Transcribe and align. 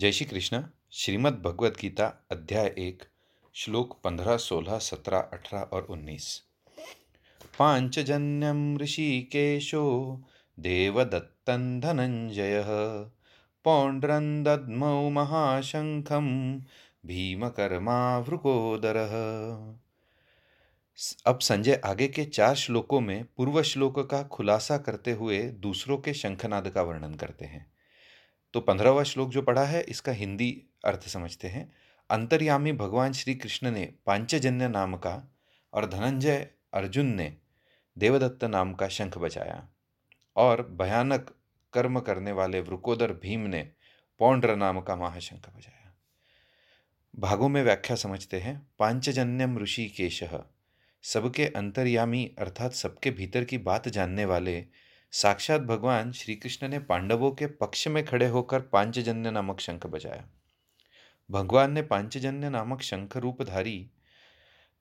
जय 0.00 0.12
श्री 0.12 0.26
कृष्ण। 0.26 0.64
श्रीमद् 0.92 1.42
भगवद 1.42 1.76
गीता 1.80 2.26
अध्याय 2.30 2.74
एक, 2.78 3.02
श्लोक 3.54 4.00
पंद्रह, 4.04 4.36
सोलह, 4.36 4.78
सत्रह, 4.78 5.18
अठारह 5.18 5.62
और 5.62 5.82
उन्नीस। 5.82 6.42
पांचजन्यम 7.58 8.78
ऋषिकेशो 8.78 9.84
देवदत्तन 10.58 11.80
धनंजय 11.80 12.64
पौंड्रन 13.64 14.42
दद्मौ 14.42 15.10
महाशंखम 15.10 16.58
भीमकर्मावृकोदर। 17.06 18.94
अब 21.26 21.38
संजय, 21.38 21.80
आगे 21.84 22.08
के 22.08 22.24
चार 22.24 22.54
श्लोकों 22.54 23.00
में 23.00 23.24
पूर्व 23.36 23.62
श्लोक 23.62 24.10
का 24.10 24.22
खुलासा 24.22 24.78
करते 24.78 25.12
हुए 25.12 25.42
दूसरों 25.42 25.98
के 25.98 26.14
शंखनाद 26.14 26.68
का 26.68 26.82
वर्णन 26.82 27.14
करते 27.14 27.44
हैं। 27.44 27.75
तो 28.52 28.60
पंद्रहवा 28.60 29.02
श्लोक 29.02 29.30
जो 29.30 29.42
पढ़ा 29.42 29.64
है, 29.64 29.80
इसका 29.80 30.12
हिंदी 30.12 30.50
अर्थ 30.84 31.08
समझते 31.08 31.48
हैं। 31.48 31.70
अंतर्यामी 32.10 32.72
भगवान 32.72 33.12
श्री 33.12 33.34
कृष्ण 33.34 33.70
ने 33.70 33.92
पांचजन्य 34.06 34.68
नाम 34.68 34.96
का 34.96 35.36
और 35.72 35.86
धनंजय 35.86 36.48
अर्जुन 36.74 37.06
ने 37.06 37.36
देवदत्त 37.96 38.44
नाम 38.44 38.72
का 38.72 38.88
शंख 38.88 39.18
बजाया 39.18 39.68
और 40.36 40.62
भयानक 40.80 41.34
कर्म 41.72 42.00
करने 42.00 42.32
वाले 42.32 42.60
वृकोदर 42.60 43.12
भीम 43.12 43.40
ने 43.40 43.62
पौंड्र 44.20 44.56
नाम 44.56 44.80
का 44.80 44.96
महाशंख 44.96 45.48
बजाया। 45.48 45.94
भागों 47.14 47.48
में 47.48 47.62
व्याख्या 47.62 47.96
समझते 47.96 48.40
हैं। 48.40 48.70
पांचजन्यम 48.78 49.58
ऋषि 49.58 49.86
केश 49.88 50.22
सबके 51.04 51.46
अंतर्यामी 51.46 52.24
अर्थात 52.38 52.72
सबके 52.72 53.10
भीतर 53.10 53.44
की 53.44 53.58
बात 53.58 53.88
जानने 53.88 54.24
वाले 54.24 54.66
साक्षात 55.10 55.60
भगवान 55.60 56.12
श्री 56.12 56.36
कृष्ण 56.36 56.68
ने 56.68 56.78
पांडवों 56.78 57.32
के 57.32 57.46
पक्ष 57.46 57.88
में 57.88 58.04
खड़े 58.04 58.26
होकर 58.26 58.60
पांचजन्य 58.60 59.30
नामक 59.30 59.60
शंख 59.60 59.86
बजाया। 59.86 60.28
भगवान 61.30 61.72
ने 61.72 61.82
पांचजन्य 61.82 62.50
नामक 62.50 62.82
शंख 62.82 63.16
रूपधारी 63.16 63.90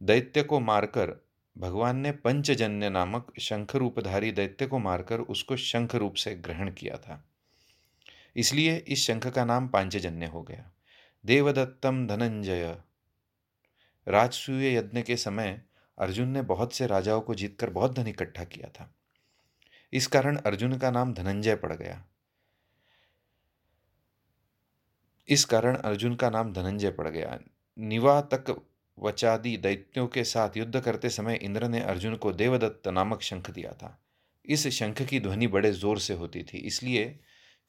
दैत्य 0.03 0.43
को 0.43 0.59
मारकर, 0.59 1.25
भगवान 1.57 1.97
ने 1.97 2.11
पंचजन्य 2.11 2.89
नामक 2.89 3.39
शंख 3.39 3.75
रूपधारी 3.75 4.31
दैत्य 4.31 4.67
को 4.67 4.79
मारकर 4.79 5.19
उसको 5.19 5.57
शंख 5.57 5.95
रूप 5.95 6.13
से 6.13 6.35
ग्रहण 6.35 6.71
किया 6.71 6.97
था। 6.97 7.25
इसलिए 8.35 8.77
इस 8.77 9.07
शंख 9.07 9.27
का 9.27 9.45
नाम 9.45 9.67
पांचजन्य 9.67 10.25
हो 10.25 10.43
गया। 10.43 10.71
देवदत्तम 11.25 12.07
धनंजय। 12.07 12.77
राजसूय 14.07 14.75
यज्ञ 14.75 15.01
के 15.01 15.17
समय 15.17 15.61
अर्जुन 15.99 16.27
ने 16.27 16.41
बहुत 16.41 16.73
से 16.73 16.87
राजाओं 16.87 17.21
को 17.21 17.35
जीतकर 17.35 17.69
बहुत 17.69 17.93
धन 17.93 18.07
इकट्ठा 18.07 18.43
किया 18.43 18.69
था। 18.69 18.94
इस 19.93 20.07
कारण 20.07 20.37
अर्जुन 20.37 20.77
का 20.77 20.91
नाम 20.91 21.13
धनंजय 21.13 21.55
पड़ 21.55 21.73
गया। 21.73 22.03
इस 25.29 25.45
कारण 25.45 25.75
अर्जुन 25.75 26.15
का 26.15 26.29
नाम 26.29 26.53
धनंजय 26.53 26.91
पड़ 26.91 27.07
गया। 27.07 27.37
निवातक 27.77 28.55
वचादि 28.97 29.55
दैत्यों 29.57 30.07
के 30.07 30.23
साथ 30.23 30.57
युद्ध 30.57 30.79
करते 30.79 31.09
समय 31.09 31.35
इंद्र 31.35 31.67
ने 31.67 31.81
अर्जुन 31.81 32.15
को 32.15 32.31
देवदत्त 32.33 32.87
नामक 32.87 33.21
शंख 33.21 33.49
दिया 33.51 33.71
था। 33.73 33.97
इस 34.45 34.67
शंख 34.69 35.01
की 35.01 35.19
ध्वनि 35.19 35.47
बड़े 35.47 35.71
ज़ोर 35.71 35.99
से 35.99 36.13
होती 36.13 36.43
थी, 36.43 36.57
इसलिए 36.57 37.19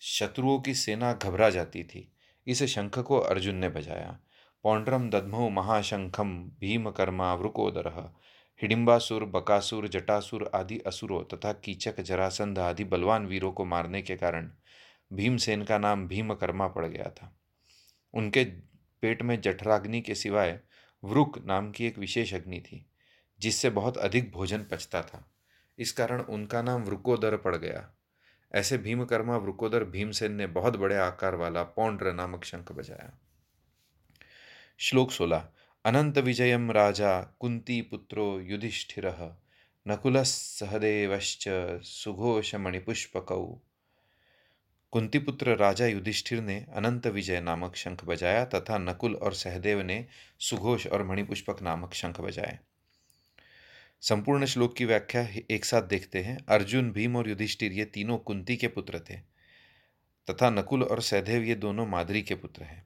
शत्रुओं 0.03 0.59
की 0.61 0.75
सेना 0.75 1.13
घबरा 1.13 1.49
जाती 1.51 1.83
थी। 1.85 2.11
इस 2.47 2.63
शंख 2.65 2.99
को 2.99 3.19
अर्जुन 3.19 3.55
ने 3.55 3.69
बजाया। 3.69 4.19
पौंड्रम 4.65 5.09
दधमो 5.11 5.49
महाशंखम 5.51 6.37
भीमकर्मा 6.61 7.33
वृकोदर। 7.35 7.91
हिडिम्बासुर, 8.63 9.25
बकासुर, 9.25 9.89
जटासुर 9.89 10.51
आदि 10.55 10.79
असुरों 10.79 11.25
तथा 11.25 11.53
कीचक 11.53 12.01
जरासंध 12.01 12.59
आदि 12.59 12.85
बलवान 12.85 13.27
वीरों 13.27 13.53
को 13.53 13.65
मारने 13.65 14.03
के 14.03 14.17
कारण 14.17 14.51
भीमसेन 15.13 15.65
का 15.65 15.79
नाम 15.79 16.09
भीमकर्मा 16.09 16.69
पड़ 16.69 16.87
गया 16.87 17.11
था। 17.11 17.39
उनके 18.15 18.45
पेट 19.03 19.23
में 19.23 19.41
जठराग्नि 19.41 20.01
के 20.01 20.15
सिवाय 20.15 20.61
वृक 21.05 21.43
नाम 21.47 21.71
की 21.71 21.87
एक 21.87 21.99
विशेष 21.99 22.35
अग्नि 22.35 22.61
थी, 22.61 22.87
जिससे 23.41 23.71
बहुत 23.71 23.99
अधिक 23.99 24.33
भोजन 24.33 24.65
पचता 24.65 25.03
था। 25.03 25.33
इस 25.79 25.93
कारण 25.93 26.21
उनका 26.21 26.63
नाम 26.63 26.83
वृकोदर 26.83 27.37
पड़ 27.37 27.57
गया। 27.57 27.93
ऐसे 28.55 28.79
भीमकर्मा, 28.79 29.37
वृकोदर 29.37 29.85
भीमसेन 29.85 30.33
ने 30.33 30.47
बहुत 30.47 30.77
बड़े 30.77 30.97
आकार 30.97 31.35
वाला 31.35 31.63
पौंड्र 31.63 32.13
नामक 32.13 32.45
शंख 32.45 32.73
बजाया। 32.73 33.19
श्लोक 34.79 35.11
सोलह 35.11 35.49
अनंत 35.87 36.19
विजय 36.19 36.57
राजा 36.71 37.21
कुंती 37.41 37.83
पुत्रो 37.83 38.41
युधिष्ठिर 38.41 39.07
नकुल 39.89 40.23
सहदेवश्च 40.23 41.45
सुघोषमणिपुष्पकौ। 41.85 43.61
कुंतीपुत्र 44.93 45.57
राजा 45.57 45.87
युधिष्ठिर 45.87 46.41
ने 46.41 46.67
अनंत 46.75 47.07
विजय 47.07 47.41
नामक 47.41 47.77
शंख 47.77 48.05
बजाया 48.05 48.45
तथा 48.45 48.79
नकुल 48.79 49.15
और 49.15 49.35
सहदेव 49.35 49.83
ने 49.83 50.07
सुघोष 50.41 50.87
और 50.87 51.03
मणिपुष्पक 51.03 51.63
नामक 51.63 51.95
शंख 51.95 52.21
बजाए। 52.21 52.59
संपूर्ण 54.01 54.45
श्लोक 54.45 54.77
की 54.77 54.85
व्याख्या 54.85 55.29
एक 55.51 55.65
साथ 55.65 55.83
देखते 55.83 56.23
हैं। 56.23 56.39
अर्जुन, 56.49 56.93
भीम 56.93 57.17
और 57.17 57.29
युधिष्ठिर 57.29 57.73
ये 57.73 57.85
तीनों 57.85 58.19
कुंती 58.19 58.57
के 58.57 58.69
पुत्र 58.69 59.01
थे 59.01 59.17
तथा 60.31 60.51
नकुल 60.51 60.83
और 60.83 61.03
सहदेव 61.03 61.43
ये 61.43 61.55
दोनों 61.55 61.87
मादरी 61.87 62.23
के 62.23 62.35
पुत्र 62.35 62.63
हैं। 62.63 62.86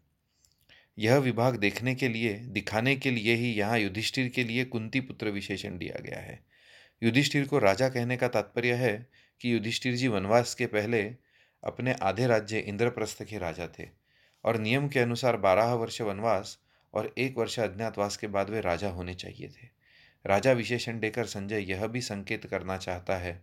यह 1.00 1.16
विभाग 1.16 1.56
देखने 1.56 1.94
के 1.94 2.08
लिए, 2.08 2.34
दिखाने 2.34 2.96
के 2.96 3.10
लिए 3.10 3.34
ही 3.34 3.52
यहाँ 3.52 3.78
युधिष्ठिर 3.78 4.28
के 4.28 4.44
लिए 4.44 4.64
कुंती 4.64 5.00
पुत्र 5.00 5.28
विशेषण 5.28 5.78
दिया 5.78 6.00
गया 6.00 6.18
है। 6.18 6.44
युधिष्ठिर 7.02 7.46
को 7.46 7.58
राजा 7.58 7.88
कहने 7.88 8.16
का 8.16 8.28
तात्पर्य 8.28 8.72
है 8.72 9.06
कि 9.40 9.52
युधिष्ठिर 9.52 9.94
जी 9.94 10.08
वनवास 10.08 10.54
के 10.54 10.66
पहले 10.66 11.02
अपने 11.64 11.92
आधे 11.92 12.26
राज्य 12.26 12.58
इंद्रप्रस्थ 12.58 13.24
के 13.24 13.38
राजा 13.38 13.68
थे 13.78 13.88
और 14.44 14.58
नियम 14.58 14.88
के 14.88 15.00
अनुसार 15.00 15.36
बारह 15.36 15.64
वर्ष 15.64 16.00
वनवास 16.00 16.58
और 16.94 17.14
एक 17.18 17.38
वर्ष 17.38 17.58
अज्ञातवास 17.58 18.16
के 18.16 18.26
बाद 18.26 18.50
वे 18.50 18.60
राजा 18.60 18.88
होने 18.88 19.14
चाहिए 19.14 19.48
थे। 19.48 19.68
राजा 20.26 20.52
विशेषण 20.52 21.00
देकर 21.00 21.26
संजय 21.26 21.70
यह 21.70 21.86
भी 21.86 22.00
संकेत 22.00 22.46
करना 22.46 22.76
चाहता 22.76 23.16
है 23.16 23.42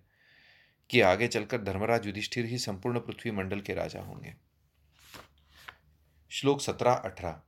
कि 0.90 1.02
आगे 1.02 1.28
चलकर 1.28 1.62
धर्मराज 1.62 2.06
युधिष्ठिर 2.06 2.46
ही 2.46 2.58
संपूर्ण 2.58 3.00
पृथ्वी 3.00 3.32
मंडल 3.32 3.60
के 3.60 3.74
राजा 3.74 4.02
होंगे। 4.02 4.47
श्लोक 6.30 6.62
सत्रह 6.62 6.94
अठारह। 6.94 7.42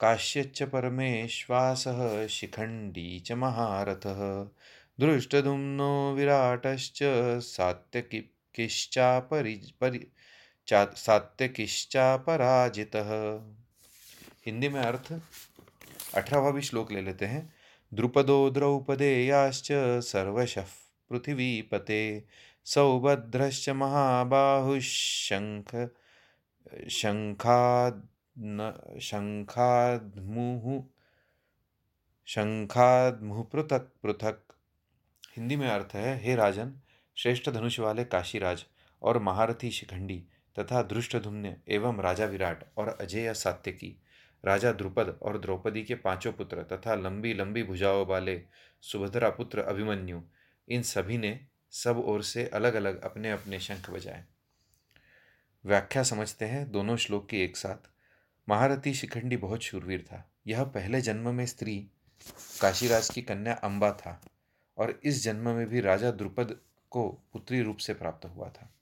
काश्यच्च 0.00 0.62
परमेश्वासः 0.62 2.26
शिखण्डी 2.26 3.20
च 3.20 3.32
महारथः। 3.32 4.50
दृष्टधुम्नो 5.00 6.14
विराटश्च 6.14 6.98
सात्यकिश्चापरि 7.42 9.72
परि 9.80 10.06
चा 10.66 10.84
हिंदी 14.46 14.68
में 14.68 14.80
अर्थ, 14.80 15.20
अठारहवा 16.14 16.50
भी 16.50 16.62
श्लोक 16.62 16.92
ले 16.92 17.02
लेते 17.02 17.24
हैं। 17.24 17.54
द्रुपदो 17.94 18.50
द्रौपदेयाश्च 18.50 19.68
सर्वशः 20.00 20.64
पृथिवीपते, 21.10 22.24
सौभद्रश्च 22.64 23.68
महाबाहुशङ्ख 23.68 25.90
शङ्खाद् 26.90 28.00
न 28.38 28.98
शंखाधमुह 29.00 30.82
शंखाधमुह 32.28 33.42
पृथक। 33.42 33.90
पृथक 34.02 34.40
हिंदी 35.36 35.56
में 35.56 35.68
अर्थ 35.68 35.94
है, 35.94 36.18
हे 36.24 36.34
राजन, 36.34 36.72
श्रेष्ठ 37.16 37.50
धनुष 37.50 37.78
वाले 37.80 38.04
काशीराज 38.04 38.64
और 39.02 39.18
महारथी 39.18 39.70
शिखंडी 39.70 40.18
तथा 40.56 40.82
धृष्टधुम्न 40.82 41.54
एवं 41.68 42.00
राजा 42.00 42.26
विराट 42.26 42.64
और 42.78 42.88
अजय 43.00 43.32
सात्यकी, 43.34 43.96
राजा 44.44 44.72
द्रुपद 44.72 45.18
और 45.22 45.38
द्रौपदी 45.38 45.82
के 45.84 45.94
पाँचों 45.94 46.32
पुत्र 46.32 46.62
तथा 46.62 46.94
लंबी 46.94 47.34
लंबी 47.34 47.62
भुजाओं 47.62 48.06
वाले 48.06 48.40
सुभद्रा 48.82 49.30
पुत्र 49.30 49.60
अभिमन्यु, 49.60 50.20
इन 50.68 50.82
सभी 50.82 51.18
ने 51.18 51.38
सब 51.72 51.98
ओर 51.98 52.22
से 52.22 52.46
अलग 52.48 52.74
अलग 52.74 53.02
अपने 53.02 53.30
अपने 53.30 53.60
शंख 53.60 53.90
बजाए। 53.90 54.24
व्याख्या 55.66 56.02
समझते 56.02 56.44
हैं 56.44 56.70
दोनों 56.70 56.96
श्लोक 56.96 57.28
की 57.28 57.38
एक 57.38 57.56
साथ। 57.56 57.90
महारथी 58.48 58.94
शिखंडी 58.94 59.36
बहुत 59.36 59.62
शूरवीर 59.62 60.02
था। 60.02 60.30
यह 60.46 60.64
पहले 60.64 61.00
जन्म 61.00 61.34
में 61.34 61.46
स्त्री 61.46 61.86
काशीराज 62.60 63.10
की 63.10 63.22
कन्या 63.22 63.54
अंबा 63.54 63.92
था 63.92 64.24
और 64.78 65.00
इस 65.04 65.24
जन्म 65.24 65.48
में 65.48 65.66
भी 65.66 65.80
राजा 65.80 66.10
द्रुपद 66.10 66.60
को 66.90 67.08
पुत्री 67.08 67.62
रूप 67.62 67.76
से 67.76 67.94
प्राप्त 67.94 68.26
हुआ 68.26 68.48
था। 68.48 68.74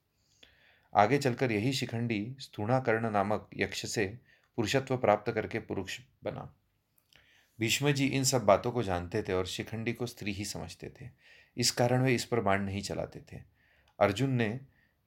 आगे 0.94 1.18
चलकर 1.18 1.52
यही 1.52 1.72
शिखंडी 1.72 2.36
स्थूणाकर्ण 2.38 3.10
नामक 3.10 3.50
यक्ष 3.56 3.86
से 3.86 4.18
पुरुषत्व 4.56 4.96
प्राप्त 4.96 5.32
करके 5.32 5.58
पुरुष 5.58 6.00
बना। 6.24 6.54
भीष्म 7.60 7.92
जी 7.92 8.06
इन 8.06 8.24
सब 8.24 8.44
बातों 8.44 8.72
को 8.72 8.82
जानते 8.82 9.22
थे 9.22 9.32
और 9.32 9.46
शिखंडी 9.46 9.92
को 9.92 10.06
स्त्री 10.06 10.32
ही 10.32 10.44
समझते 10.44 10.92
थे। 11.00 11.08
इस 11.56 11.70
कारण 11.70 12.02
वे 12.02 12.14
इस 12.14 12.24
पर 12.24 12.40
बाण 12.40 12.62
नहीं 12.62 12.82
चलाते 12.82 13.20
थे। 13.32 13.42
अर्जुन 14.00 14.30
ने 14.30 14.60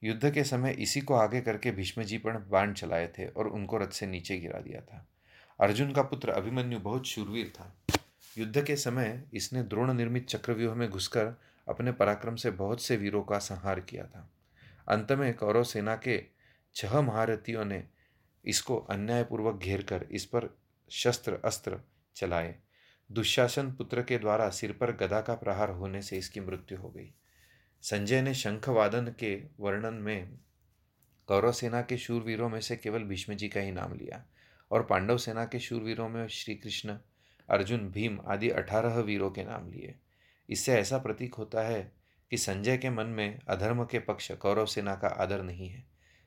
युद्ध 0.06 0.32
के 0.32 0.44
समय 0.44 0.72
इसी 0.72 1.02
को 1.02 1.14
आगे 1.14 1.42
करके 1.42 1.72
भीष्मजी 1.72 2.18
पर 2.18 2.38
बाण 2.38 2.74
चलाए 2.74 3.08
थे 3.08 3.28
और 3.28 3.48
उनको 3.48 3.78
रथ 3.78 3.88
से 3.88 4.06
नीचे 4.06 4.38
गिरा 4.38 4.60
दिया 4.60 4.82
था। 4.82 5.08
अर्जुन 5.60 5.92
का 5.92 6.02
पुत्र 6.02 6.30
अभिमन्यु 6.30 6.80
बहुत 6.80 7.08
शूरवीर 7.08 7.50
था। 7.50 7.78
युद्ध 8.38 8.64
के 8.64 8.76
समय 8.76 9.24
इसने 9.34 9.64
द्रोण 9.64 9.94
निर्मित 9.94 10.28
चक्रव्यूह 10.28 10.76
में 10.76 10.90
घुसकर 10.90 11.34
अपने 11.70 11.92
पराक्रम 11.92 12.36
से 12.36 12.52
बहुत 12.52 12.82
से 12.82 12.98
वीरों 12.98 13.24
का 13.24 13.40
संहार 13.40 13.80
किया 13.80 14.04
था। 14.04 14.30
अंत 14.90 15.12
में 15.12 15.34
कौरव 15.34 15.64
सेना 15.64 15.96
के 15.96 16.24
छह 16.76 17.02
महारथियों 17.02 17.66
ने 17.66 17.84
इसको 18.46 18.78
अन्यायपूर्वक 18.78 19.56
घेर 19.56 19.84
कर 19.84 20.06
इस 20.12 20.26
पर 20.26 20.58
शस्त्र 20.92 21.40
अस्त्र 21.46 21.80
चलाए। 22.16 22.56
दुशासन 23.12 23.72
पुत्र 23.72 24.02
के 24.02 24.18
द्वारा 24.18 24.50
सिर 24.50 24.72
पर 24.72 24.92
गदा 24.92 25.22
का 25.22 25.34
प्रहार 25.34 25.70
होने 25.70 26.02
से 26.02 26.18
इसकी 26.18 26.40
मृत्यु 26.40 26.78
हो 26.78 26.90
गई। 26.90 27.14
संजय 27.86 28.22
ने 28.22 28.34
शंखवादन 28.34 29.06
के 29.20 29.36
वर्णन 29.60 29.94
में 29.94 30.38
कौरव 31.28 31.52
सेना 31.52 31.82
के 31.82 31.98
शूरवीरों 31.98 32.50
में 32.50 32.62
से 32.62 32.76
केवल 32.76 33.04
भीष्म 33.04 33.34
जी 33.34 33.48
का 33.48 33.60
ही 33.60 33.72
नाम 33.72 33.94
लिया 33.94 34.24
और 34.72 34.84
पांडव 34.84 35.18
सेना 35.18 35.46
के 35.46 35.60
शूरवीरों 35.60 36.10
में 36.10 36.28
श्री 36.28 36.56
कृष्ण 36.56 36.98
अर्जुन, 37.50 37.90
भीम 37.90 38.20
आदि 38.28 38.50
अठारह 38.50 39.00
वीरों 39.00 39.30
के 39.32 39.44
नाम 39.44 39.72
लिए। 39.72 39.96
इससे 40.50 40.74
ऐसा 40.74 40.98
प्रतीक 40.98 41.36
होता 41.36 41.62
है 41.62 41.92
कि 42.32 42.38
संजय 42.38 42.78
के 42.78 42.90
मन 42.90 43.06
में 43.06 43.40
अधर्म 43.48 43.86
के 43.86 44.00
पक्ष 44.00 44.32
कौरव 44.32 44.66
सेना 44.66 44.96
का 44.96 45.08
आदर 45.08 45.44
नहीं 45.44 45.70
है, 45.70 45.86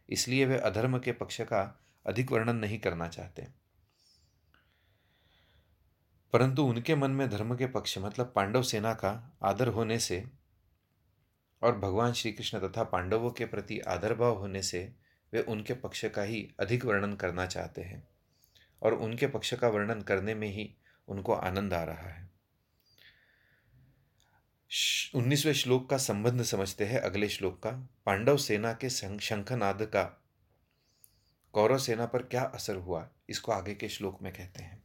इसलिए 0.08 0.46
वे 0.46 0.58
अधर्म 0.58 0.98
के 0.98 1.12
पक्ष 1.12 1.40
का 1.40 1.80
अधिक 2.06 2.32
वर्णन 2.32 2.56
नहीं 2.56 2.78
करना 2.78 3.08
चाहते। 3.08 3.48
परंतु 6.32 6.62
उनके 6.62 6.94
मन 6.94 7.10
में 7.10 7.30
धर्म 7.30 7.56
के 7.56 7.66
पक्ष 7.66 7.98
मतलब 7.98 8.32
पांडव 8.36 8.62
सेना 8.62 8.94
का 8.94 9.38
आदर 9.42 9.68
होने 9.68 9.98
से 9.98 10.37
और 11.62 11.78
भगवान 11.78 12.12
श्री 12.12 12.32
कृष्ण 12.32 12.68
तथा 12.68 12.84
पांडवों 12.84 13.30
के 13.30 13.44
प्रति 13.44 13.78
आदर 13.78 14.14
भाव 14.14 14.38
होने 14.38 14.62
से 14.62 14.92
वे 15.32 15.42
उनके 15.42 15.74
पक्ष 15.74 16.04
का 16.04 16.22
ही 16.22 16.54
अधिक 16.60 16.84
वर्णन 16.84 17.14
करना 17.14 17.46
चाहते 17.46 17.82
हैं 17.82 18.08
और 18.82 18.94
उनके 18.94 19.26
पक्ष 19.26 19.54
का 19.54 19.68
वर्णन 19.68 20.00
करने 20.00 20.34
में 20.34 20.48
ही 20.48 20.74
उनको 21.08 21.32
आनंद 21.32 21.74
आ 21.74 21.84
रहा 21.84 22.08
है। 22.08 22.30
उन्नीसवें 25.14 25.52
श्लोक 25.52 25.90
का 25.90 25.96
संबंध 25.96 26.42
समझते 26.42 26.86
हैं 26.86 27.00
अगले 27.00 27.28
श्लोक 27.28 27.62
का। 27.62 27.70
पांडव 28.06 28.36
सेना 28.36 28.72
के 28.72 28.90
शंखनाद 28.90 29.82
का 29.82 30.04
कौरव 31.52 31.78
सेना 31.78 32.06
पर 32.06 32.22
क्या 32.22 32.42
असर 32.44 32.76
हुआ? 32.76 33.08
इसको 33.28 33.52
आगे 33.52 33.74
के 33.74 33.88
श्लोक 33.88 34.22
में 34.22 34.32
कहते 34.32 34.62
हैं। 34.62 34.82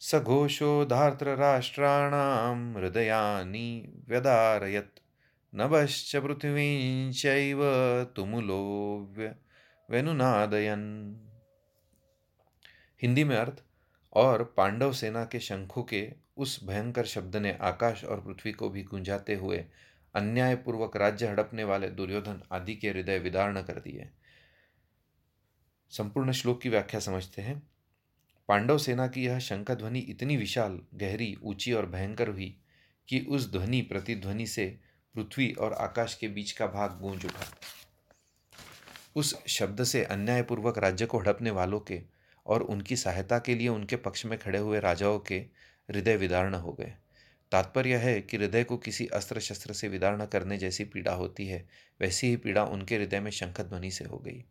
सघोषो 0.00 0.84
धार्तराष्ट्राणाम 0.84 2.76
हृदयानि 2.76 4.04
व्यदारयत 4.08 4.94
नभश्च 5.54 6.16
पृथ्वींचैव 6.16 7.60
तुमुलो 8.16 8.58
वेनुनादयन 9.88 10.82
हिंदी 13.02 13.24
में 13.24 13.36
अर्थ, 13.36 13.62
और 14.12 14.42
पांडव 14.56 14.92
सेना 14.92 15.24
के 15.24 15.40
शंखों 15.40 15.82
के 15.82 16.12
उस 16.36 16.64
भयंकर 16.64 17.04
शब्द 17.04 17.36
ने 17.36 17.52
आकाश 17.60 18.04
और 18.04 18.20
पृथ्वी 18.20 18.52
को 18.52 18.68
भी 18.68 18.82
गुंजाते 18.82 19.34
हुए 19.34 19.64
अन्यायपूर्वक 20.14 20.96
राज्य 20.96 21.26
हड़पने 21.26 21.64
वाले 21.64 21.88
दुर्योधन 21.88 22.42
आदि 22.52 22.76
के 22.76 22.90
हृदय 22.90 23.18
विदारण 23.18 23.62
कर 23.62 23.80
दिए। 23.80 24.08
संपूर्ण 25.90 26.32
श्लोक 26.32 26.60
की 26.62 26.68
व्याख्या 26.68 27.00
समझते 27.00 27.42
हैं। 27.42 27.62
पांडव 28.48 28.78
सेना 28.78 29.06
की 29.06 29.24
यह 29.26 29.38
शंख 29.38 29.70
ध्वनि 29.70 29.98
इतनी 29.98 30.36
विशाल, 30.36 30.80
गहरी, 30.94 31.36
ऊँची 31.42 31.72
और 31.72 31.86
भयंकर 31.86 32.28
हुई 32.28 32.56
कि 33.08 33.20
उस 33.20 33.52
ध्वनि, 33.52 33.80
प्रतिध्वनि 33.82 34.46
से 34.46 34.89
पृथ्वी 35.14 35.52
और 35.52 35.72
आकाश 35.72 36.14
के 36.14 36.28
बीच 36.28 36.52
का 36.52 36.66
भाग 36.66 36.98
गूंज 37.00 37.24
उठा। 37.24 37.46
उस 39.16 39.34
शब्द 39.46 39.84
से 39.84 40.04
अन्यायपूर्वक 40.04 40.78
राज्य 40.78 41.06
को 41.06 41.18
हड़पने 41.18 41.50
वालों 41.50 41.80
के 41.80 42.00
और 42.46 42.62
उनकी 42.62 42.96
सहायता 42.96 43.38
के 43.38 43.54
लिए 43.54 43.68
उनके 43.68 43.96
पक्ष 43.96 44.26
में 44.26 44.38
खड़े 44.38 44.58
हुए 44.58 44.80
राजाओं 44.80 45.18
के 45.18 45.38
हृदय 45.88 46.16
विदारण 46.16 46.54
हो 46.54 46.72
गए। 46.72 46.92
तात्पर्य 47.52 47.96
है 47.96 48.20
कि 48.20 48.36
हृदय 48.36 48.64
को 48.64 48.76
किसी 48.76 49.06
अस्त्र 49.06 49.40
शस्त्र 49.40 49.72
से 49.72 49.88
विदारण 49.88 50.24
करने 50.26 50.58
जैसी 50.58 50.84
पीड़ा 50.84 51.12
होती 51.12 51.46
है, 51.46 51.68
वैसी 52.00 52.26
ही 52.26 52.36
पीड़ा 52.36 52.64
उनके 52.64 52.96
हृदय 52.96 53.20
में 53.20 53.30
शंख 53.30 53.60
ध्वनि 53.60 53.90
से 53.90 54.04
हो 54.04 54.18
गई। 54.18 54.44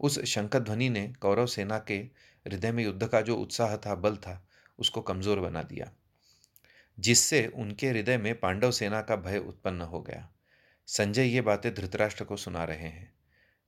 उस 0.00 0.24
शंख 0.24 0.56
ध्वनि 0.56 0.88
ने 0.88 1.06
कौरव 1.20 1.46
सेना 1.46 1.78
के 1.78 1.96
हृदय 2.46 2.72
में 2.72 2.84
युद्ध 2.84 3.06
का 3.06 3.20
जो 3.20 3.36
उत्साह 3.36 3.76
था, 3.76 3.94
बल 3.94 4.16
था, 4.16 4.46
उसको 4.78 5.00
कमज़ोर 5.00 5.40
बना 5.40 5.62
दिया। 5.62 5.90
जिससे 6.98 7.46
उनके 7.46 7.88
हृदय 7.88 8.18
में 8.18 8.40
पांडव 8.40 8.70
सेना 8.70 9.02
का 9.02 9.16
भय 9.16 9.38
उत्पन्न 9.38 9.80
हो 9.80 10.02
गया। 10.02 10.30
संजय 10.86 11.24
ये 11.24 11.40
बातें 11.40 11.74
धृतराष्ट्र 11.74 12.24
को 12.24 12.36
सुना 12.36 12.64
रहे 12.64 12.88
हैं। 12.88 13.14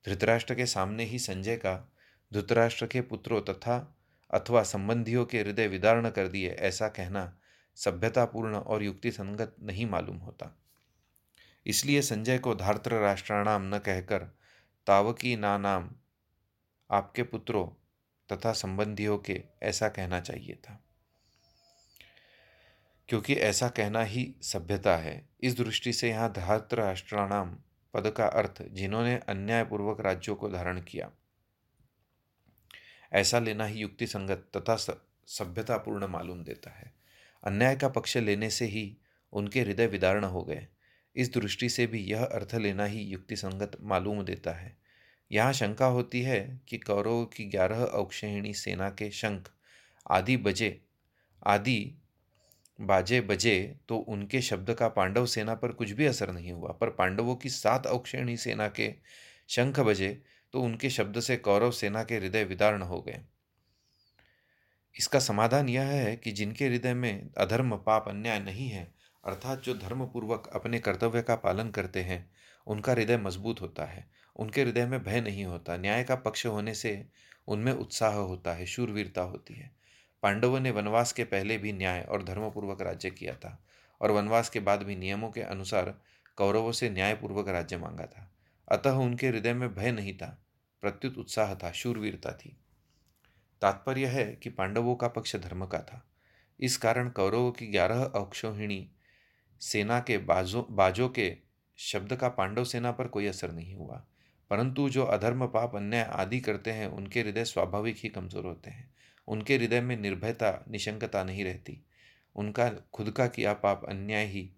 धृतराष्ट्र 0.06 0.54
के 0.54 0.66
सामने 0.66 1.04
ही 1.04 1.18
संजय 1.18 1.56
का 1.56 1.92
धृतराष्ट्र 2.32 2.86
के 2.86 3.00
पुत्रों 3.00 3.40
तथा 3.40 3.96
अथवा 4.30 4.62
संबंधियों 4.62 5.26
के 5.26 5.40
हृदय 5.40 5.68
विदारण 5.68 6.10
कर 6.10 6.28
दिए 6.28 6.50
ऐसा 6.50 6.88
कहना 6.88 7.38
सभ्यतापूर्ण 7.76 8.56
और 8.56 8.82
युक्ति 8.82 9.10
संगत 9.10 9.56
नहीं 9.62 9.86
मालूम 9.86 10.16
होता। 10.16 10.58
इसलिए 11.66 12.02
संजय 12.02 12.38
को 12.38 12.54
धार्त्र 12.54 12.94
राष्ट्राणाम 12.94 13.74
न 13.74 13.78
कहकर 13.78 14.18
तावकी 14.86 15.36
ना 15.36 15.58
नाम 15.58 15.90
आपके 16.90 17.22
पुत्रों 17.22 17.68
तथा 18.32 18.52
संबंधियों 18.52 19.18
के 19.18 19.42
ऐसा 19.62 19.88
कहना 19.88 20.20
चाहिए 20.20 20.54
था। 20.54 20.85
क्योंकि 23.08 23.34
ऐसा 23.34 23.68
कहना 23.68 24.02
ही 24.02 24.34
सभ्यता 24.42 24.96
है। 24.96 25.28
इस 25.40 25.56
दृष्टि 25.56 25.92
से 25.92 26.08
यहाँ 26.08 26.32
धार्त्र 26.32 26.76
राष्ट्राणाम 26.76 27.56
पद 27.94 28.10
का 28.10 28.26
अर्थ 28.26 28.62
जिन्होंने 28.62 29.16
अन्यायपूर्वक 29.16 30.00
राज्यों 30.00 30.36
को 30.36 30.48
धारण 30.48 30.80
किया। 30.80 31.10
ऐसा 33.12 33.38
लेना 33.38 33.64
ही 33.64 33.80
युक्ति 33.80 34.06
संगत 34.06 34.48
तथा 34.56 34.76
सभ्यतापूर्ण 35.26 36.06
मालूम 36.06 36.42
देता 36.44 36.70
है। 36.70 36.94
अन्याय 37.44 37.76
का 37.76 37.88
पक्ष 37.88 38.16
लेने 38.16 38.50
से 38.50 38.64
ही 38.64 38.96
उनके 39.32 39.60
हृदय 39.60 39.86
विदारण 39.86 40.24
हो 40.24 40.42
गए। 40.42 40.66
इस 41.16 41.32
दृष्टि 41.34 41.68
से 41.68 41.86
भी 41.86 42.00
यह 42.00 42.24
अर्थ 42.24 42.54
लेना 42.54 42.84
ही 42.84 43.02
युक्ति 43.02 43.36
संगत 43.36 43.76
मालूम 43.80 44.22
देता 44.22 44.52
है। 44.52 44.76
यहाँ 45.32 45.52
शंका 45.52 45.86
होती 45.86 46.22
है 46.22 46.60
कि 46.68 46.78
कौरव 46.78 47.24
की 47.24 47.44
ग्यारह 47.44 47.84
अवक्षेहिणी 47.84 48.54
सेना 48.54 48.90
के 48.90 49.10
शंख, 49.10 49.50
आदि 50.10 50.36
बजे, 50.36 50.84
आदि 51.46 51.94
बाजे 52.80 53.20
बजे 53.20 53.76
तो 53.88 53.96
उनके 53.96 54.40
शब्द 54.42 54.74
का 54.74 54.88
पांडव 54.88 55.26
सेना 55.26 55.54
पर 55.54 55.72
कुछ 55.72 55.90
भी 55.90 56.06
असर 56.06 56.32
नहीं 56.32 56.52
हुआ। 56.52 56.72
पर 56.72 56.90
पांडवों 56.90 57.36
की 57.36 57.48
सात 57.48 57.86
अवक्षेणी 57.86 58.36
सेना 58.36 58.68
के 58.68 58.94
शंख 59.48 59.80
बजे 59.80 60.22
तो 60.52 60.62
उनके 60.62 60.90
शब्द 60.90 61.20
से 61.20 61.36
कौरव 61.36 61.70
सेना 61.70 62.04
के 62.04 62.16
हृदय 62.16 62.44
विदारण 62.44 62.82
हो 62.82 63.02
गए। 63.02 63.20
इसका 64.98 65.18
समाधान 65.18 65.68
यह 65.68 65.82
है 65.82 66.16
कि 66.16 66.32
जिनके 66.32 66.66
हृदय 66.66 66.94
में 66.94 67.30
अधर्म, 67.38 67.76
पाप, 67.76 68.08
अन्याय 68.08 68.40
नहीं 68.40 68.68
है, 68.68 68.94
अर्थात 69.24 69.62
जो 69.62 69.74
धर्मपूर्वक 69.74 70.50
अपने 70.54 70.78
कर्तव्य 70.78 71.22
का 71.22 71.36
पालन 71.36 71.70
करते 71.70 72.00
हैं, 72.00 72.30
उनका 72.66 72.92
हृदय 72.92 73.16
मज़बूत 73.16 73.60
होता 73.60 73.84
है। 73.84 74.10
उनके 74.36 74.62
हृदय 74.62 74.86
में 74.86 75.04
भय 75.04 75.20
नहीं 75.20 75.44
होता। 75.44 75.76
न्याय 75.76 76.04
का 76.04 76.14
पक्ष 76.14 76.46
होने 76.46 76.74
से 76.74 77.06
उनमें 77.48 77.72
उत्साह 77.72 78.14
होता 78.14 78.52
है, 78.52 78.66
शूरवीरता 78.66 79.22
होती 79.22 79.54
है। 79.54 79.70
पांडवों 80.22 80.60
ने 80.60 80.70
वनवास 80.70 81.12
के 81.12 81.24
पहले 81.24 81.58
भी 81.58 81.72
न्याय 81.72 82.02
और 82.02 82.22
धर्मपूर्वक 82.22 82.82
राज्य 82.82 83.10
किया 83.10 83.34
था 83.34 83.64
और 84.00 84.10
वनवास 84.10 84.48
के 84.48 84.60
बाद 84.60 84.82
भी 84.82 84.96
नियमों 84.96 85.30
के 85.30 85.40
अनुसार 85.40 86.00
कौरवों 86.36 86.72
से 86.72 86.90
न्यायपूर्वक 86.90 87.48
राज्य 87.48 87.76
मांगा 87.76 88.06
था। 88.06 88.32
अतः 88.68 88.90
उनके 88.90 89.28
हृदय 89.28 89.54
में 89.54 89.74
भय 89.74 89.92
नहीं 89.92 90.16
था, 90.16 90.42
प्रत्युत 90.80 91.18
उत्साह 91.18 91.54
था, 91.54 91.72
शूरवीरता 91.72 92.32
थी। 92.32 92.56
तात्पर्य 93.60 94.06
है 94.06 94.36
कि 94.36 94.50
पांडवों 94.50 94.96
का 94.96 95.08
पक्ष 95.08 95.36
धर्म 95.36 95.66
का 95.66 95.78
था। 95.78 96.08
इस 96.60 96.76
कारण 96.76 97.08
कौरवों 97.08 97.52
की 97.52 97.66
ग्यारह 97.66 98.04
अक्षोहिणी 98.04 98.90
सेना 99.60 100.00
के 100.00 100.18
बाजों 100.18 100.62
बाजों 100.70 101.08
के 101.08 101.36
शब्द 101.76 102.16
का 102.16 102.28
पांडव 102.28 102.64
सेना 102.64 102.92
पर 102.92 103.08
कोई 103.08 103.26
असर 103.26 103.52
नहीं 103.52 103.74
हुआ। 103.74 104.06
परंतु 104.50 104.88
जो 104.88 105.04
अधर्म, 105.04 105.46
पाप, 105.46 105.76
अन्याय 105.76 106.02
आदि 106.02 106.40
करते 106.40 106.72
हैं, 106.72 106.86
उनके 106.86 107.20
हृदय 107.20 107.44
स्वाभाविक 107.44 107.96
ही 107.98 108.08
कमज़ोर 108.08 108.46
होते 108.46 108.70
हैं। 108.70 108.94
उनके 109.28 109.56
हृदय 109.56 109.80
में 109.80 109.96
निर्भयता, 109.96 110.64
निशंकता 110.68 111.24
नहीं 111.24 111.44
रहती। 111.44 111.84
उनका, 112.36 112.70
खुद 112.70 113.10
का 113.10 113.26
किया 113.26 113.52
पाप 113.52 113.84
अन्याय 113.88 114.24
ही, 114.24 114.50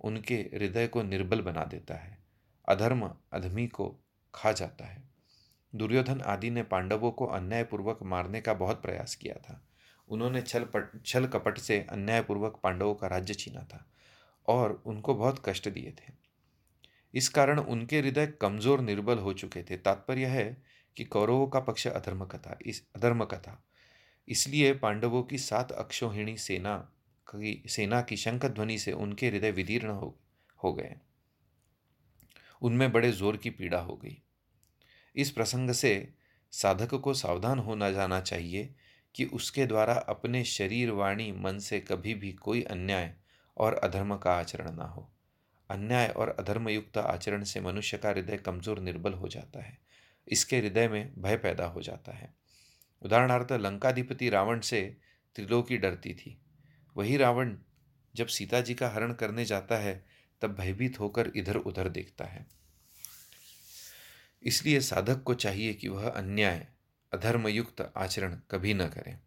उनके 0.00 0.34
हृदय 0.34 0.86
को 0.86 1.02
निर्बल 1.02 1.40
बना 1.40 1.64
देता 1.64 1.94
है। 1.94 2.18
अधर्म, 2.68 3.14
अधमी 3.32 3.66
को 3.66 4.00
खा 4.34 4.52
जाता 4.52 4.84
है। 4.84 5.02
दुर्योधन 5.74 6.20
आदि 6.20 6.50
ने 6.50 6.62
पांडवों 6.62 7.10
को 7.10 7.26
अन्यायपूर्वक 7.26 7.98
मारने 8.02 8.40
का 8.40 8.54
बहुत 8.54 8.82
प्रयास 8.82 9.14
किया 9.14 9.34
था। 9.34 9.64
उन्होंने 10.08 10.42
छल 10.42 10.64
पट, 10.64 11.06
छल 11.06 11.26
कपट 11.26 11.58
से 11.58 11.86
अन्यायपूर्वक 11.90 12.60
पांडवों 12.62 12.94
का 12.94 13.06
राज्य 13.06 13.34
छीना 13.34 13.62
था 13.62 13.90
और 14.48 14.82
उनको 14.86 15.14
बहुत 15.14 15.42
कष्ट 15.44 15.68
दिए 15.68 15.90
थे। 15.90 16.12
इस 17.14 17.28
कारण 17.28 17.58
उनके 17.58 17.98
हृदय 17.98 18.26
कमज़ोर 18.26 18.80
निर्बल 18.80 19.18
हो 19.18 19.32
चुके 19.32 19.62
थे। 19.62 19.76
तात्पर्य 19.76 20.26
है 20.26 20.62
कि 20.96 21.04
कौरवों 21.04 21.48
का 21.48 21.60
पक्ष 21.60 21.86
अधर्म 21.86 22.24
का 22.24 22.38
था 22.38 22.58
इस 22.66 22.88
अधर्म 22.96 23.24
का 23.24 23.38
था 23.38 23.64
इसलिए 24.28 24.72
पांडवों 24.74 25.22
की 25.22 25.38
सात 25.38 25.72
अक्षोहिणी 25.72 26.36
सेना 26.36 26.76
की 27.26 27.62
सेना 27.68 28.00
की 28.00 28.16
शंख 28.16 28.44
ध्वनि 28.46 28.78
से 28.78 28.92
उनके 28.92 29.28
हृदय 29.28 29.50
विदीर्ण 29.50 29.90
हो 29.90 30.16
हो 30.64 30.72
गए। 30.72 30.94
उनमें 32.62 32.92
बड़े 32.92 33.12
ज़ोर 33.12 33.36
की 33.36 33.50
पीड़ा 33.50 33.80
हो 33.80 33.96
गई। 33.96 34.16
इस 35.16 35.30
प्रसंग 35.30 35.70
से 35.70 36.12
साधक 36.52 36.94
को 36.94 37.14
सावधान 37.14 37.58
होना 37.58 37.90
जाना 37.90 38.20
चाहिए 38.20 38.74
कि 39.14 39.24
उसके 39.24 39.66
द्वारा 39.66 39.94
अपने 40.08 40.44
शरीर 40.44 40.90
वाणी 40.90 41.30
मन 41.32 41.58
से 41.58 41.80
कभी 41.80 42.14
भी 42.14 42.32
कोई 42.32 42.62
अन्याय 42.62 43.14
और 43.56 43.74
अधर्म 43.74 44.16
का 44.16 44.32
आचरण 44.32 44.74
ना 44.76 44.84
हो। 44.84 45.08
अन्याय 45.70 46.08
और 46.08 46.28
अधर्मयुक्त 46.28 46.98
आचरण 46.98 47.44
से 47.44 47.60
मनुष्य 47.60 47.98
का 47.98 48.08
हृदय 48.08 48.36
कमज़ोर 48.36 48.80
निर्बल 48.80 49.12
हो 49.12 49.28
जाता 49.28 49.62
है। 49.62 49.78
इसके 50.28 50.58
हृदय 50.58 50.88
में 50.88 51.12
भय 51.18 51.36
पैदा 51.36 51.66
हो 51.66 51.82
जाता 51.82 52.12
है। 52.12 52.34
उदाहरणार्थ, 53.02 53.52
लंकाधिपति 53.52 54.28
रावण 54.30 54.60
से 54.60 54.80
त्रिलोकी 55.36 55.76
डरती 55.76 56.14
थी। 56.14 56.36
वही 56.96 57.16
रावण 57.16 57.56
जब 58.14 58.26
सीता 58.26 58.60
जी 58.60 58.74
का 58.74 58.88
हरण 58.88 59.12
करने 59.12 59.44
जाता 59.44 59.76
है, 59.76 60.04
तब 60.42 60.54
भयभीत 60.54 60.98
होकर 61.00 61.30
इधर 61.36 61.56
उधर 61.56 61.88
देखता 61.88 62.24
है। 62.24 62.46
इसलिए 64.42 64.80
साधक 64.80 65.22
को 65.22 65.34
चाहिए 65.34 65.74
कि 65.74 65.88
वह 65.88 66.08
अन्याय, 66.08 66.66
अधर्मयुक्त 67.12 67.80
आचरण 67.96 68.38
कभी 68.50 68.74
न 68.74 68.88
करें। 68.88 69.18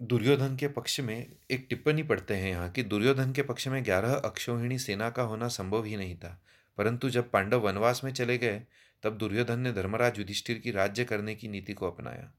दुर्योधन 0.00 0.56
के 0.56 0.68
पक्ष 0.68 0.98
में 1.00 1.36
एक 1.50 1.66
टिप्पणी 1.70 2.02
पढ़ते 2.02 2.34
हैं 2.36 2.50
यहाँ 2.50 2.70
कि 2.70 2.82
दुर्योधन 2.82 3.32
के 3.32 3.42
पक्ष 3.42 3.66
में 3.68 3.84
ग्यारह 3.84 4.14
अक्षोहिणी 4.14 4.78
सेना 4.78 5.08
का 5.10 5.22
होना 5.22 5.48
संभव 5.48 5.84
ही 5.84 5.96
नहीं 5.96 6.16
था, 6.16 6.40
परंतु 6.78 7.10
जब 7.10 7.30
पांडव 7.30 7.60
वनवास 7.60 8.00
में 8.04 8.12
चले 8.12 8.36
गए 8.38 8.62
तब 9.02 9.18
दुर्योधन 9.18 9.60
ने 9.60 9.72
धर्मराज 9.72 10.18
युधिष्ठिर 10.18 10.58
की 10.58 10.70
राज्य 10.70 11.04
करने 11.04 11.34
की 11.34 11.48
नीति 11.48 11.72
को 11.72 11.90
अपनाया। 11.90 12.32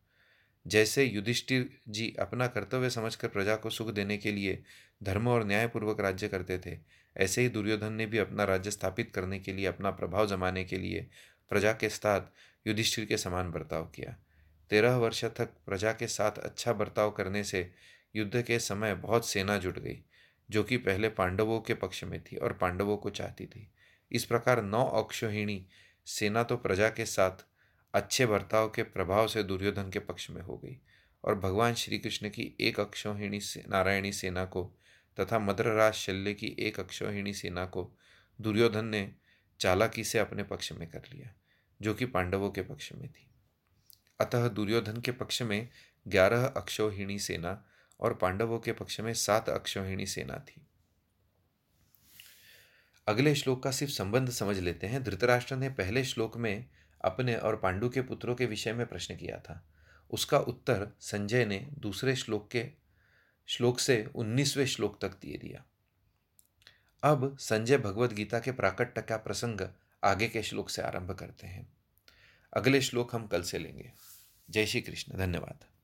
जैसे 0.65 1.03
युधिष्ठिर 1.03 1.69
जी 1.89 2.13
अपना 2.19 2.47
कर्तव्य 2.47 2.89
समझकर 2.89 3.27
प्रजा 3.27 3.55
को 3.55 3.69
सुख 3.69 3.89
देने 3.89 4.17
के 4.17 4.31
लिए 4.31 4.61
धर्म 5.03 5.27
और 5.27 5.45
न्यायपूर्वक 5.45 5.99
राज्य 5.99 6.27
करते 6.27 6.57
थे, 6.57 6.77
ऐसे 7.15 7.41
ही 7.41 7.49
दुर्योधन 7.49 7.93
ने 7.93 8.05
भी 8.05 8.17
अपना 8.17 8.43
राज्य 8.43 8.71
स्थापित 8.71 9.11
करने 9.11 9.39
के 9.39 9.53
लिए 9.53 9.65
अपना 9.65 9.91
प्रभाव 9.91 10.27
जमाने 10.27 10.63
के 10.63 10.77
लिए 10.77 11.07
प्रजा 11.49 11.73
के 11.73 11.89
साथ 11.89 12.21
युधिष्ठिर 12.67 13.05
के 13.05 13.17
समान 13.17 13.51
बर्ताव 13.51 13.85
किया। 13.85 14.15
तेरह 14.69 14.95
वर्ष 14.95 15.25
तक 15.25 15.53
प्रजा 15.65 15.91
के 15.91 16.07
साथ 16.07 16.37
अच्छा 16.37 16.73
बर्ताव 16.73 17.11
करने 17.11 17.43
से 17.43 17.69
युद्ध 18.15 18.41
के 18.41 18.59
समय 18.59 18.95
बहुत 18.95 19.27
सेना 19.27 19.57
जुट 19.57 19.79
गई, 19.79 19.97
जो 20.49 20.63
कि 20.63 20.77
पहले 20.77 21.09
पांडवों 21.09 21.59
के 21.59 21.73
पक्ष 21.73 22.03
में 22.03 22.21
थी 22.23 22.35
और 22.35 22.53
पांडवों 22.53 22.97
को 22.97 23.09
चाहती 23.09 23.45
थी। 23.45 23.67
इस 24.11 24.25
प्रकार 24.25 24.63
नौ 24.63 24.85
अक्षोहिणी 24.85 25.65
सेना 26.09 26.43
तो 26.43 26.57
प्रजा 26.57 26.89
के 26.89 27.05
साथ 27.05 27.31
अच्छे 27.93 28.25
बर्ताव 28.25 28.69
के 28.69 28.83
प्रभाव 28.83 29.27
से 29.27 29.43
दुर्योधन 29.43 29.89
के 29.89 29.99
पक्ष 29.99 30.29
में 30.29 30.41
हो 30.41 30.57
गई 30.57 30.77
और 31.23 31.35
भगवान 31.35 31.73
श्री 31.73 31.99
कृष्ण 31.99 32.29
की 32.29 32.55
एक 32.59 32.79
अक्षोहिणी 32.79 33.39
से 33.39 33.63
नारायणी 33.69 34.11
सेना 34.11 34.45
को 34.45 34.75
तथा 35.19 35.39
मद्रराज 35.39 35.93
शल्य 35.93 36.33
की 36.33 36.55
एक 36.59 36.79
अक्षोहिणी 36.79 37.33
सेना 37.33 37.65
को 37.65 37.97
दुर्योधन 38.41 38.85
ने 38.85 39.11
चालाकी 39.59 40.03
से 40.03 40.19
अपने 40.19 40.43
पक्ष 40.43 40.71
में 40.71 40.89
कर 40.89 41.01
लिया, 41.13 41.33
जो 41.81 41.93
कि 41.93 42.05
पांडवों 42.05 42.51
के 42.51 42.61
पक्ष 42.61 42.93
में 42.93 43.09
थी। 43.09 43.29
अतः 44.19 44.47
दुर्योधन 44.47 45.01
के 45.01 45.11
पक्ष 45.11 45.41
में 45.41 45.69
ग्यारह 46.07 46.45
अक्षोहिणी 46.45 47.19
सेना 47.19 47.65
और 47.99 48.13
पांडवों 48.13 48.59
के 48.59 48.71
पक्ष 48.71 48.99
में 48.99 49.13
सात 49.13 49.49
अक्षोहिणी 49.49 50.05
सेना 50.05 50.45
थी। 50.49 50.68
अगले 53.09 53.35
श्लोक 53.35 53.63
का 53.63 53.71
सिर्फ़ 53.71 53.93
संबंध 53.93 54.29
समझ 54.29 54.57
लेते 54.57 54.87
हैं। 54.87 55.03
धृतराष्ट्र 55.03 55.55
ने 55.55 55.69
पहले 55.69 56.03
श्लोक 56.03 56.37
में 56.37 56.65
अपने 57.01 57.35
और 57.35 57.55
पांडु 57.55 57.89
के 57.89 58.01
पुत्रों 58.01 58.35
के 58.35 58.45
विषय 58.45 58.73
में 58.73 58.87
प्रश्न 58.87 59.15
किया 59.15 59.37
था। 59.39 59.67
उसका 60.11 60.39
उत्तर 60.39 60.87
संजय 60.99 61.45
ने 61.45 61.67
दूसरे 61.79 62.15
श्लोक 62.15 62.51
के, 62.51 62.71
श्लोक 63.47 63.79
से 63.79 64.09
उन्नीसवें 64.15 64.65
श्लोक 64.65 65.01
तक 65.01 65.11
दिए 65.21 65.37
दिया। 65.37 65.65
अब 67.03 67.37
संजय 67.37 67.77
भगवत 67.77 68.13
गीता 68.13 68.39
के 68.39 68.51
प्राकट्य 68.51 69.01
का 69.01 69.17
प्रसंग 69.17 69.67
आगे 70.03 70.27
के 70.27 70.43
श्लोक 70.43 70.69
से 70.69 70.81
आरंभ 70.81 71.11
करते 71.11 71.47
हैं। 71.47 71.73
अगले 72.53 72.81
श्लोक 72.81 73.15
हम 73.15 73.27
कल 73.27 73.41
से 73.41 73.59
लेंगे। 73.59 73.91
जय 74.49 74.65
श्री 74.65 74.81
कृष्ण। 74.81 75.17
धन्यवाद। 75.17 75.78